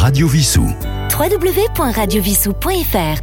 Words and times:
Radio 0.00 0.26
Vissou. 0.26 0.64
www.radiovissou.fr 1.12 3.22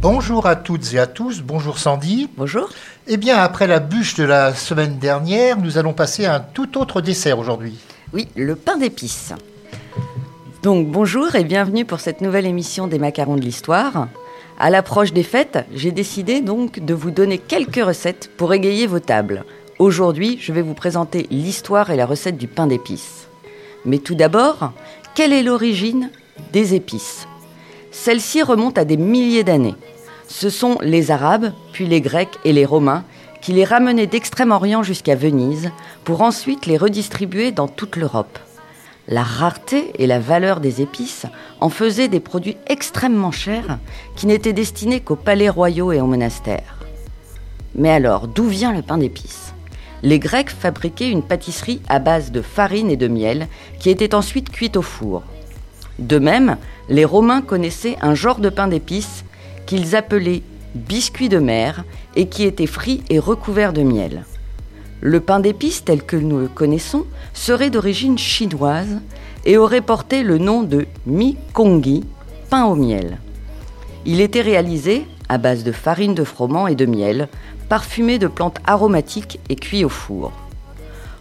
Bonjour 0.00 0.46
à 0.46 0.54
toutes 0.54 0.94
et 0.94 1.00
à 1.00 1.08
tous, 1.08 1.42
bonjour 1.42 1.80
Sandy. 1.80 2.30
Bonjour. 2.36 2.68
Eh 3.08 3.16
bien, 3.16 3.38
après 3.38 3.66
la 3.66 3.80
bûche 3.80 4.14
de 4.14 4.22
la 4.22 4.54
semaine 4.54 4.98
dernière, 4.98 5.58
nous 5.58 5.78
allons 5.78 5.94
passer 5.94 6.26
à 6.26 6.36
un 6.36 6.40
tout 6.40 6.78
autre 6.78 7.00
dessert 7.00 7.40
aujourd'hui. 7.40 7.76
Oui, 8.12 8.28
le 8.36 8.54
pain 8.54 8.76
d'épices. 8.76 9.32
Donc 10.62 10.86
bonjour 10.86 11.34
et 11.34 11.42
bienvenue 11.42 11.84
pour 11.84 11.98
cette 11.98 12.20
nouvelle 12.20 12.46
émission 12.46 12.86
des 12.86 13.00
macarons 13.00 13.34
de 13.34 13.42
l'histoire. 13.42 14.06
À 14.60 14.70
l'approche 14.70 15.12
des 15.12 15.24
fêtes, 15.24 15.58
j'ai 15.74 15.90
décidé 15.90 16.40
donc 16.40 16.78
de 16.78 16.94
vous 16.94 17.10
donner 17.10 17.38
quelques 17.38 17.84
recettes 17.84 18.30
pour 18.36 18.54
égayer 18.54 18.86
vos 18.86 19.00
tables. 19.00 19.42
Aujourd'hui, 19.80 20.38
je 20.40 20.52
vais 20.52 20.62
vous 20.62 20.74
présenter 20.74 21.26
l'histoire 21.32 21.90
et 21.90 21.96
la 21.96 22.06
recette 22.06 22.38
du 22.38 22.46
pain 22.46 22.68
d'épices. 22.68 23.27
Mais 23.84 23.98
tout 23.98 24.14
d'abord, 24.14 24.72
quelle 25.14 25.32
est 25.32 25.42
l'origine 25.42 26.10
des 26.52 26.74
épices? 26.74 27.26
Celle-ci 27.90 28.42
remonte 28.42 28.78
à 28.78 28.84
des 28.84 28.96
milliers 28.96 29.44
d'années. 29.44 29.76
Ce 30.28 30.50
sont 30.50 30.78
les 30.82 31.10
Arabes, 31.10 31.52
puis 31.72 31.86
les 31.86 32.00
Grecs 32.00 32.38
et 32.44 32.52
les 32.52 32.64
Romains 32.66 33.04
qui 33.40 33.52
les 33.52 33.64
ramenaient 33.64 34.06
d'Extrême-Orient 34.06 34.82
jusqu'à 34.82 35.14
Venise 35.14 35.70
pour 36.04 36.22
ensuite 36.22 36.66
les 36.66 36.76
redistribuer 36.76 37.52
dans 37.52 37.68
toute 37.68 37.96
l'Europe. 37.96 38.38
La 39.06 39.22
rareté 39.22 39.92
et 39.98 40.06
la 40.06 40.18
valeur 40.18 40.60
des 40.60 40.82
épices 40.82 41.24
en 41.60 41.70
faisaient 41.70 42.08
des 42.08 42.20
produits 42.20 42.58
extrêmement 42.66 43.32
chers 43.32 43.78
qui 44.16 44.26
n'étaient 44.26 44.52
destinés 44.52 45.00
qu'aux 45.00 45.16
palais 45.16 45.48
royaux 45.48 45.92
et 45.92 46.00
aux 46.00 46.06
monastères. 46.06 46.78
Mais 47.74 47.90
alors, 47.90 48.28
d'où 48.28 48.44
vient 48.44 48.72
le 48.72 48.82
pain 48.82 48.98
d'épices? 48.98 49.54
Les 50.02 50.18
Grecs 50.18 50.50
fabriquaient 50.50 51.10
une 51.10 51.22
pâtisserie 51.22 51.80
à 51.88 51.98
base 51.98 52.30
de 52.30 52.42
farine 52.42 52.90
et 52.90 52.96
de 52.96 53.08
miel 53.08 53.48
qui 53.80 53.90
était 53.90 54.14
ensuite 54.14 54.50
cuite 54.50 54.76
au 54.76 54.82
four. 54.82 55.22
De 55.98 56.18
même, 56.18 56.56
les 56.88 57.04
Romains 57.04 57.42
connaissaient 57.42 57.96
un 58.00 58.14
genre 58.14 58.38
de 58.38 58.48
pain 58.48 58.68
d'épices 58.68 59.24
qu'ils 59.66 59.96
appelaient 59.96 60.42
biscuit 60.74 61.28
de 61.28 61.38
mer 61.38 61.84
et 62.14 62.28
qui 62.28 62.44
était 62.44 62.66
frit 62.66 63.02
et 63.10 63.18
recouvert 63.18 63.72
de 63.72 63.82
miel. 63.82 64.24
Le 65.00 65.20
pain 65.20 65.40
d'épices 65.40 65.84
tel 65.84 66.02
que 66.02 66.16
nous 66.16 66.38
le 66.38 66.48
connaissons 66.48 67.04
serait 67.34 67.70
d'origine 67.70 68.18
chinoise 68.18 69.00
et 69.44 69.56
aurait 69.56 69.80
porté 69.80 70.22
le 70.22 70.38
nom 70.38 70.62
de 70.62 70.86
mi 71.06 71.36
kongi, 71.52 72.04
pain 72.50 72.64
au 72.64 72.74
miel. 72.74 73.18
Il 74.06 74.20
était 74.20 74.40
réalisé 74.40 75.06
à 75.28 75.38
base 75.38 75.64
de 75.64 75.72
farine 75.72 76.14
de 76.14 76.24
froment 76.24 76.66
et 76.68 76.74
de 76.74 76.86
miel, 76.86 77.28
parfumé 77.68 78.18
de 78.18 78.26
plantes 78.26 78.58
aromatiques 78.66 79.40
et 79.48 79.56
cuit 79.56 79.84
au 79.84 79.88
four. 79.88 80.32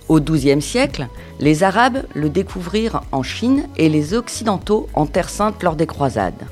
Au 0.09 0.21
XIIe 0.21 0.61
siècle, 0.61 1.07
les 1.39 1.63
Arabes 1.63 2.05
le 2.15 2.29
découvrirent 2.29 3.01
en 3.11 3.23
Chine 3.23 3.67
et 3.75 3.89
les 3.89 4.13
Occidentaux 4.13 4.87
en 4.93 5.05
Terre 5.05 5.29
Sainte 5.29 5.61
lors 5.63 5.75
des 5.75 5.87
croisades. 5.87 6.45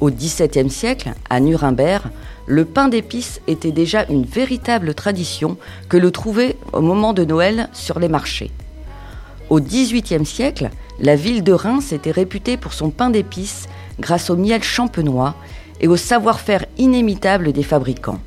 Au 0.00 0.10
XVIIe 0.10 0.70
siècle, 0.70 1.12
à 1.28 1.40
Nuremberg, 1.40 2.04
le 2.46 2.64
pain 2.64 2.88
d'épices 2.88 3.40
était 3.46 3.70
déjà 3.70 4.06
une 4.08 4.24
véritable 4.24 4.94
tradition 4.94 5.56
que 5.88 5.96
le 5.96 6.10
trouvait 6.10 6.56
au 6.72 6.80
moment 6.80 7.12
de 7.12 7.24
Noël 7.24 7.68
sur 7.72 8.00
les 8.00 8.08
marchés. 8.08 8.50
Au 9.50 9.60
XVIIIe 9.60 10.26
siècle, 10.26 10.70
la 11.00 11.16
ville 11.16 11.44
de 11.44 11.52
Reims 11.52 11.92
était 11.92 12.10
réputée 12.10 12.56
pour 12.56 12.72
son 12.72 12.90
pain 12.90 13.10
d'épices 13.10 13.68
grâce 14.00 14.30
au 14.30 14.36
miel 14.36 14.62
champenois 14.62 15.36
et 15.80 15.88
au 15.88 15.96
savoir-faire 15.96 16.66
inimitable 16.78 17.52
des 17.52 17.62
fabricants. 17.62 18.20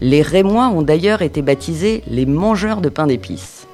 Les 0.00 0.22
Rémois 0.22 0.68
ont 0.68 0.82
d'ailleurs 0.82 1.22
été 1.22 1.42
baptisés 1.42 2.02
les 2.06 2.26
mangeurs 2.26 2.80
de 2.80 2.88
pain 2.88 3.06
d'épices. 3.06 3.66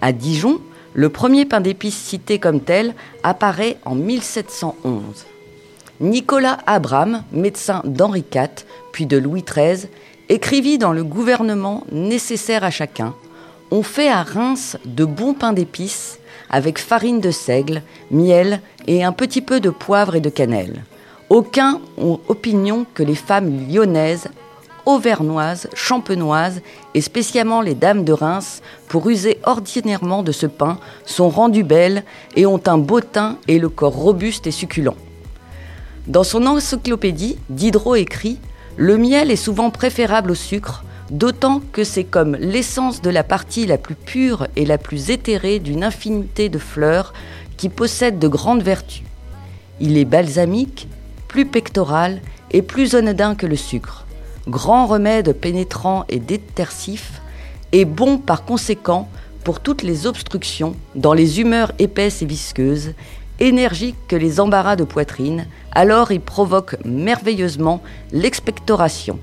À 0.00 0.12
Dijon, 0.12 0.60
le 0.92 1.08
premier 1.08 1.46
pain 1.46 1.60
d'épices 1.60 1.96
cité 1.96 2.38
comme 2.38 2.60
tel 2.60 2.94
apparaît 3.22 3.78
en 3.84 3.94
1711. 3.94 5.02
Nicolas 6.00 6.58
Abraham, 6.66 7.22
médecin 7.32 7.82
d'Henri 7.84 8.24
IV, 8.34 8.64
puis 8.92 9.06
de 9.06 9.16
Louis 9.16 9.44
XIII, 9.44 9.88
écrivit 10.28 10.78
dans 10.78 10.92
le 10.92 11.04
gouvernement 11.04 11.84
nécessaire 11.90 12.64
à 12.64 12.70
chacun 12.70 13.14
On 13.70 13.82
fait 13.82 14.08
à 14.08 14.22
Reims 14.22 14.76
de 14.84 15.04
bons 15.04 15.34
pains 15.34 15.52
d'épices 15.52 16.18
avec 16.50 16.78
farine 16.78 17.20
de 17.20 17.30
seigle, 17.30 17.82
miel 18.10 18.60
et 18.86 19.02
un 19.02 19.12
petit 19.12 19.40
peu 19.40 19.60
de 19.60 19.70
poivre 19.70 20.14
et 20.14 20.20
de 20.20 20.30
cannelle. 20.30 20.84
Aucun 21.34 21.80
ont 21.98 22.20
opinion 22.28 22.86
que 22.94 23.02
les 23.02 23.16
femmes 23.16 23.66
lyonnaises, 23.68 24.28
auvergnoises, 24.86 25.68
champenoises 25.74 26.62
et 26.94 27.00
spécialement 27.00 27.60
les 27.60 27.74
dames 27.74 28.04
de 28.04 28.12
Reims, 28.12 28.62
pour 28.86 29.10
user 29.10 29.40
ordinairement 29.42 30.22
de 30.22 30.30
ce 30.30 30.46
pain, 30.46 30.78
sont 31.04 31.28
rendues 31.28 31.64
belles 31.64 32.04
et 32.36 32.46
ont 32.46 32.60
un 32.66 32.78
beau 32.78 33.00
teint 33.00 33.36
et 33.48 33.58
le 33.58 33.68
corps 33.68 33.96
robuste 33.96 34.46
et 34.46 34.52
succulent. 34.52 34.94
Dans 36.06 36.22
son 36.22 36.46
encyclopédie, 36.46 37.36
Diderot 37.48 37.96
écrit 37.96 38.38
Le 38.76 38.96
miel 38.96 39.32
est 39.32 39.34
souvent 39.34 39.70
préférable 39.70 40.30
au 40.30 40.36
sucre, 40.36 40.84
d'autant 41.10 41.60
que 41.72 41.82
c'est 41.82 42.04
comme 42.04 42.36
l'essence 42.36 43.02
de 43.02 43.10
la 43.10 43.24
partie 43.24 43.66
la 43.66 43.76
plus 43.76 43.96
pure 43.96 44.46
et 44.54 44.64
la 44.64 44.78
plus 44.78 45.10
éthérée 45.10 45.58
d'une 45.58 45.82
infinité 45.82 46.48
de 46.48 46.60
fleurs 46.60 47.12
qui 47.56 47.70
possèdent 47.70 48.20
de 48.20 48.28
grandes 48.28 48.62
vertus. 48.62 49.02
Il 49.80 49.98
est 49.98 50.04
balsamique, 50.04 50.86
plus 51.34 51.46
pectoral 51.46 52.20
et 52.52 52.62
plus 52.62 52.94
anodin 52.94 53.34
que 53.34 53.44
le 53.44 53.56
sucre, 53.56 54.06
grand 54.46 54.86
remède 54.86 55.32
pénétrant 55.32 56.04
et 56.08 56.20
détersif, 56.20 57.20
et 57.72 57.84
bon 57.84 58.18
par 58.18 58.44
conséquent 58.44 59.08
pour 59.42 59.58
toutes 59.58 59.82
les 59.82 60.06
obstructions, 60.06 60.76
dans 60.94 61.12
les 61.12 61.40
humeurs 61.40 61.72
épaisses 61.80 62.22
et 62.22 62.24
visqueuses, 62.24 62.92
énergique 63.40 63.96
que 64.06 64.14
les 64.14 64.38
embarras 64.38 64.76
de 64.76 64.84
poitrine, 64.84 65.48
alors 65.72 66.12
il 66.12 66.20
provoque 66.20 66.76
merveilleusement 66.84 67.82
l'expectoration. 68.12 69.18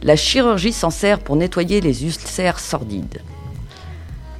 La 0.00 0.14
chirurgie 0.14 0.72
s'en 0.72 0.90
sert 0.90 1.18
pour 1.18 1.34
nettoyer 1.34 1.80
les 1.80 2.04
ulcères 2.04 2.60
sordides. 2.60 3.20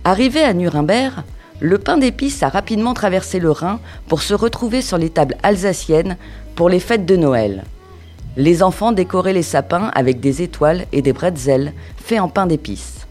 Arrivé 0.04 0.44
à 0.44 0.54
Nuremberg, 0.54 1.24
le 1.62 1.78
pain 1.78 1.96
d'épices 1.96 2.42
a 2.42 2.48
rapidement 2.48 2.92
traversé 2.92 3.38
le 3.38 3.52
Rhin 3.52 3.78
pour 4.08 4.20
se 4.20 4.34
retrouver 4.34 4.82
sur 4.82 4.98
les 4.98 5.10
tables 5.10 5.36
alsaciennes 5.44 6.16
pour 6.56 6.68
les 6.68 6.80
fêtes 6.80 7.06
de 7.06 7.14
Noël. 7.14 7.62
Les 8.36 8.64
enfants 8.64 8.90
décoraient 8.90 9.32
les 9.32 9.44
sapins 9.44 9.92
avec 9.94 10.18
des 10.18 10.42
étoiles 10.42 10.86
et 10.90 11.02
des 11.02 11.12
bretzels 11.12 11.72
faits 11.96 12.18
en 12.18 12.28
pain 12.28 12.46
d'épices. 12.46 13.06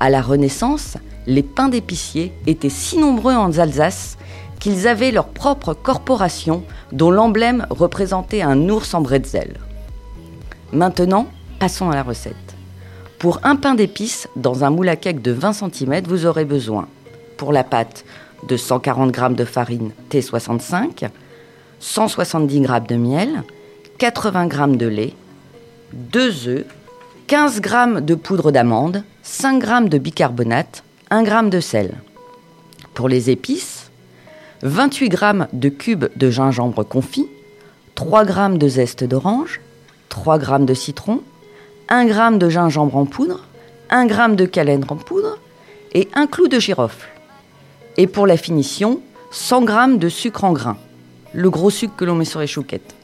À 0.00 0.08
la 0.08 0.22
Renaissance, 0.22 0.96
les 1.26 1.42
pains 1.42 1.68
d'épiciers 1.68 2.32
étaient 2.46 2.70
si 2.70 2.96
nombreux 2.96 3.34
en 3.34 3.58
Alsace 3.58 4.16
qu'ils 4.58 4.88
avaient 4.88 5.10
leur 5.10 5.28
propre 5.28 5.74
corporation 5.74 6.64
dont 6.92 7.10
l'emblème 7.10 7.66
représentait 7.68 8.40
un 8.40 8.70
ours 8.70 8.94
en 8.94 9.02
bretzel. 9.02 9.58
Maintenant, 10.72 11.26
passons 11.58 11.90
à 11.90 11.94
la 11.94 12.02
recette. 12.02 12.36
Pour 13.18 13.40
un 13.42 13.56
pain 13.56 13.74
d'épices 13.74 14.28
dans 14.34 14.64
un 14.64 14.70
moule 14.70 14.88
à 14.88 14.96
cake 14.96 15.20
de 15.20 15.32
20 15.32 15.52
cm, 15.52 16.02
vous 16.06 16.24
aurez 16.24 16.46
besoin 16.46 16.88
pour 17.42 17.52
la 17.52 17.64
pâte 17.64 18.04
de 18.46 18.56
140 18.56 19.12
g 19.12 19.34
de 19.34 19.44
farine 19.44 19.90
T65, 20.12 21.08
170 21.80 22.62
g 22.64 22.68
de 22.88 22.94
miel, 22.94 23.42
80 23.98 24.48
g 24.48 24.76
de 24.76 24.86
lait, 24.86 25.14
2 25.92 26.46
œufs, 26.46 26.64
15 27.26 27.60
g 27.60 28.00
de 28.00 28.14
poudre 28.14 28.52
d'amande, 28.52 29.02
5 29.24 29.60
g 29.60 29.88
de 29.88 29.98
bicarbonate, 29.98 30.84
1 31.10 31.24
g 31.24 31.50
de 31.50 31.58
sel. 31.58 31.94
Pour 32.94 33.08
les 33.08 33.28
épices, 33.28 33.90
28 34.62 35.10
g 35.10 35.32
de 35.52 35.68
cubes 35.68 36.10
de 36.14 36.30
gingembre 36.30 36.84
confit, 36.84 37.26
3 37.96 38.24
g 38.24 38.56
de 38.56 38.68
zeste 38.68 39.02
d'orange, 39.02 39.60
3 40.10 40.38
g 40.38 40.64
de 40.64 40.74
citron, 40.74 41.22
1 41.88 42.06
g 42.06 42.38
de 42.38 42.48
gingembre 42.48 42.96
en 42.96 43.04
poudre, 43.04 43.40
1 43.90 44.06
g 44.06 44.36
de 44.36 44.46
calène 44.46 44.84
en 44.88 44.94
poudre 44.94 45.40
et 45.92 46.08
un 46.14 46.28
clou 46.28 46.46
de 46.46 46.60
girofle. 46.60 47.11
Et 47.98 48.06
pour 48.06 48.26
la 48.26 48.36
finition, 48.36 49.00
100 49.32 49.66
g 49.66 49.98
de 49.98 50.08
sucre 50.08 50.44
en 50.44 50.52
grains, 50.52 50.78
le 51.34 51.50
gros 51.50 51.70
sucre 51.70 51.94
que 51.96 52.04
l'on 52.04 52.14
met 52.14 52.24
sur 52.24 52.40
les 52.40 52.46
chouquettes. 52.46 52.94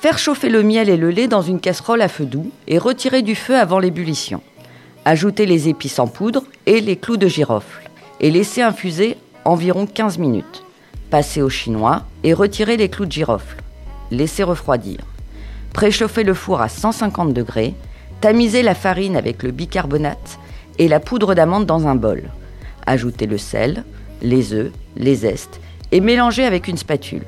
Faire 0.00 0.18
chauffer 0.18 0.50
le 0.50 0.62
miel 0.62 0.90
et 0.90 0.98
le 0.98 1.10
lait 1.10 1.28
dans 1.28 1.40
une 1.40 1.60
casserole 1.60 2.02
à 2.02 2.08
feu 2.08 2.26
doux 2.26 2.50
et 2.68 2.78
retirer 2.78 3.22
du 3.22 3.34
feu 3.34 3.56
avant 3.56 3.78
l'ébullition. 3.78 4.42
Ajouter 5.06 5.46
les 5.46 5.68
épices 5.68 5.98
en 5.98 6.06
poudre 6.06 6.44
et 6.66 6.80
les 6.80 6.96
clous 6.96 7.16
de 7.16 7.26
girofle 7.26 7.90
et 8.20 8.30
laisser 8.30 8.60
infuser 8.60 9.16
environ 9.44 9.86
15 9.86 10.18
minutes. 10.18 10.62
Passez 11.10 11.40
au 11.40 11.48
chinois 11.48 12.02
et 12.22 12.34
retirez 12.34 12.76
les 12.76 12.90
clous 12.90 13.06
de 13.06 13.12
girofle. 13.12 13.62
Laissez 14.10 14.42
refroidir. 14.42 14.98
Préchauffez 15.72 16.24
le 16.24 16.34
four 16.34 16.60
à 16.60 16.68
150 16.68 17.32
degrés. 17.32 17.74
Tamisez 18.20 18.62
la 18.62 18.74
farine 18.74 19.16
avec 19.16 19.42
le 19.42 19.52
bicarbonate 19.52 20.38
et 20.78 20.88
la 20.88 21.00
poudre 21.00 21.34
d'amande 21.34 21.64
dans 21.64 21.86
un 21.86 21.94
bol. 21.94 22.24
Ajoutez 22.86 23.26
le 23.26 23.38
sel, 23.38 23.84
les 24.22 24.52
œufs, 24.52 24.72
les 24.96 25.14
zestes 25.16 25.60
et 25.92 26.00
mélangez 26.00 26.44
avec 26.44 26.68
une 26.68 26.76
spatule. 26.76 27.24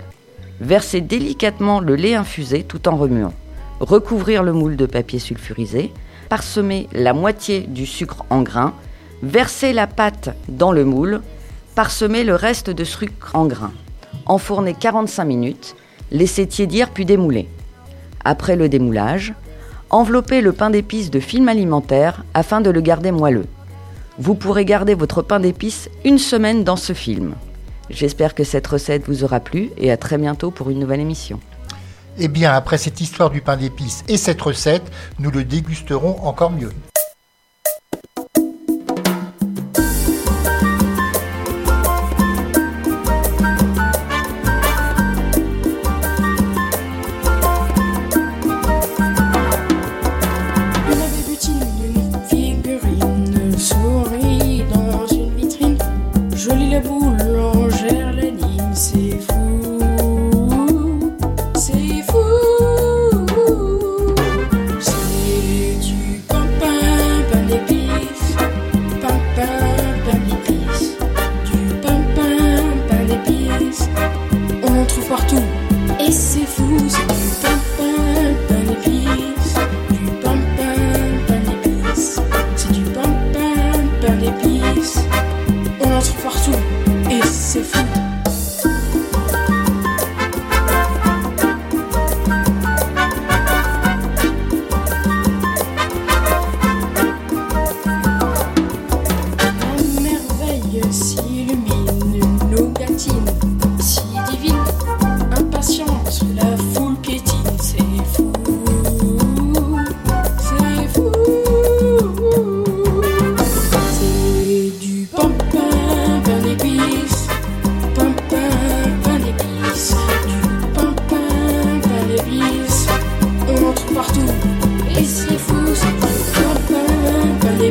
Versez 0.60 1.00
délicatement 1.00 1.80
le 1.80 1.94
lait 1.94 2.14
infusé 2.14 2.64
tout 2.64 2.88
en 2.88 2.96
remuant. 2.96 3.34
Recouvrir 3.80 4.42
le 4.42 4.52
moule 4.52 4.76
de 4.76 4.86
papier 4.86 5.18
sulfurisé. 5.18 5.92
Parsemer 6.28 6.88
la 6.92 7.12
moitié 7.12 7.60
du 7.60 7.86
sucre 7.86 8.24
en 8.28 8.42
grains. 8.42 8.74
Versez 9.22 9.72
la 9.72 9.86
pâte 9.86 10.36
dans 10.48 10.72
le 10.72 10.84
moule 10.84 11.20
parsemez 11.78 12.24
le 12.24 12.34
reste 12.34 12.70
de 12.70 12.82
sucre 12.82 13.30
en 13.34 13.46
grains. 13.46 13.70
Enfournez 14.26 14.74
45 14.74 15.24
minutes, 15.24 15.76
laissez 16.10 16.44
tiédir 16.44 16.90
puis 16.90 17.04
démouler. 17.04 17.48
Après 18.24 18.56
le 18.56 18.68
démoulage, 18.68 19.32
enveloppez 19.88 20.40
le 20.40 20.52
pain 20.52 20.70
d'épices 20.70 21.12
de 21.12 21.20
film 21.20 21.48
alimentaire 21.48 22.24
afin 22.34 22.60
de 22.60 22.70
le 22.70 22.80
garder 22.80 23.12
moelleux. 23.12 23.46
Vous 24.20 24.34
pourrez 24.34 24.64
garder 24.64 24.94
votre 24.94 25.22
pain 25.22 25.38
d'épices 25.38 25.88
une 26.04 26.18
semaine 26.18 26.64
dans 26.64 26.74
ce 26.74 26.92
film. 26.92 27.36
J'espère 27.88 28.34
que 28.34 28.42
cette 28.42 28.66
recette 28.66 29.06
vous 29.06 29.22
aura 29.22 29.38
plu 29.38 29.70
et 29.76 29.92
à 29.92 29.96
très 29.96 30.18
bientôt 30.18 30.50
pour 30.50 30.70
une 30.70 30.80
nouvelle 30.80 30.98
émission. 30.98 31.38
Eh 32.18 32.26
bien, 32.26 32.52
après 32.52 32.78
cette 32.78 33.00
histoire 33.00 33.30
du 33.30 33.40
pain 33.40 33.56
d'épices 33.56 34.02
et 34.08 34.16
cette 34.16 34.42
recette, 34.42 34.90
nous 35.20 35.30
le 35.30 35.44
dégusterons 35.44 36.16
encore 36.24 36.50
mieux. 36.50 36.72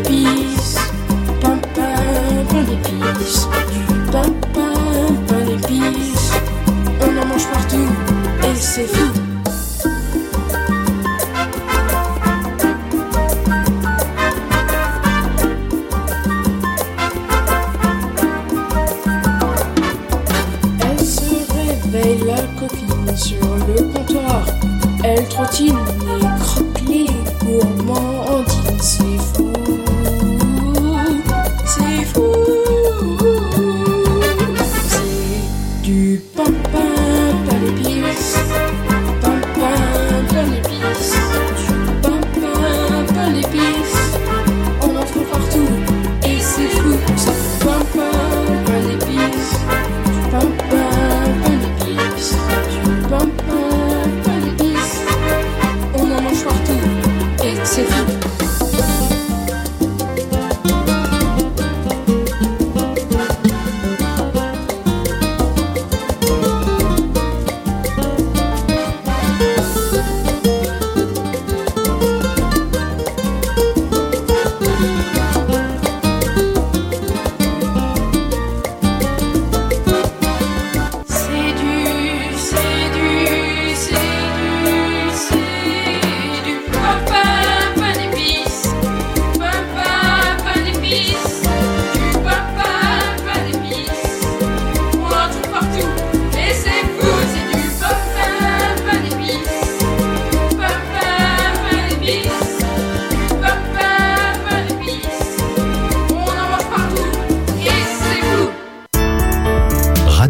vie. 0.10 0.47